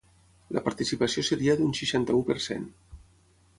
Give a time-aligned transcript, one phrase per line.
[0.57, 2.67] La participació seria d’un seixanta-u per cent.